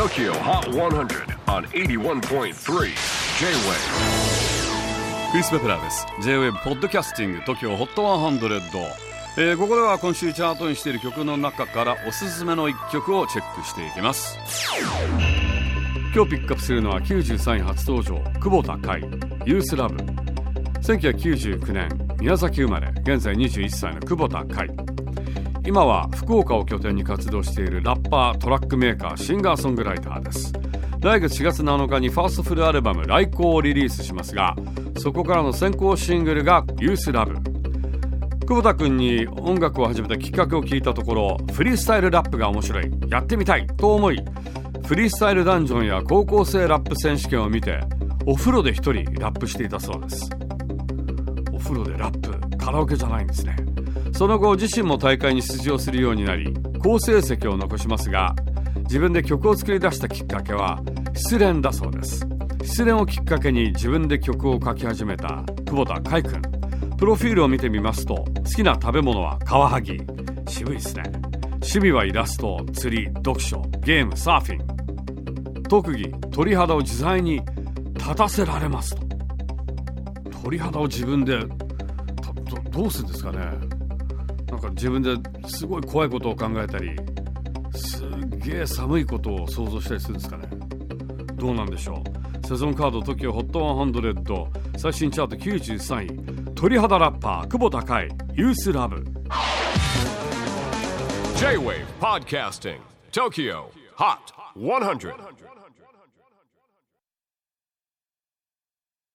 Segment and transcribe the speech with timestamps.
[0.00, 2.54] TOKYO HOT 100 on 81.3 J-WAVE
[5.30, 6.06] クリス・ベプラーです。
[6.22, 8.80] J-WAVE ポッドキャスティング TOKYO HOT 100、
[9.36, 14.38] えー、ここでは今週チャートにしている曲の中からおすすめの一曲をチェックしていきます。
[16.14, 19.02] 今日ピックアップするのは93位初登場久保田海
[19.44, 19.96] ユースラブ。
[20.80, 24.70] 1999年宮崎生まれ現在21歳の久保田海。
[25.70, 30.52] 今は福岡を拠点に活動しているラッパートラックメーカーシンガーソングライターです。
[31.00, 34.56] 来月4月7日にファーストフルアルバム「来航」をリリースしますが
[34.98, 37.36] そこからの先行シングルが「ユースラブ。
[38.48, 42.90] 久保田君に音楽を始めたきっかけを聞いたところフリースタイルラップが面白い。
[43.08, 43.68] やってみたい。
[43.68, 44.18] と思い
[44.84, 47.78] フリースタイルダンジョンや高校生ラップ選手権を見て
[48.26, 50.28] お風呂で一人ラップしていたそうです。
[51.52, 53.54] お風呂でラップカラオケじゃないんですね。
[54.20, 58.34] その後自身も大会に出場するようになり好成績を残しますが
[58.80, 60.82] 自分で曲を作り出したきっかけは
[61.14, 62.26] 失恋だそうです。
[62.62, 66.42] 失恋をきっかけに自分で曲を書き始めた久保田海君。
[66.98, 69.96] プロフィールを見てみますと好きな食べ物はカワハギ。
[70.46, 71.04] 渋いですね。
[71.52, 75.62] 趣味はイラスト釣り読書ゲームサーフィン。
[75.62, 77.40] 特技鳥肌を自在に
[77.94, 79.02] 立たせられますと。
[80.42, 81.38] 鳥肌を自分で
[82.70, 83.79] どうするんですかね。
[84.50, 85.16] なんか自分で
[85.48, 86.96] すごい怖いことを考えたり
[87.74, 88.02] す
[88.38, 90.48] げえ寒いことを想像したりするんですかね。
[91.36, 92.02] どうなんでしょ
[92.42, 92.46] う。
[92.46, 96.54] セゾンカード TOKIOHOT100 最新チャート93位。
[96.54, 98.08] 鳥肌ラッパー久保田海。
[98.34, 99.04] ユースラブ。
[101.36, 102.78] J-WAVE PODCASTING
[103.12, 103.64] TOKYO
[103.96, 105.14] HOT 100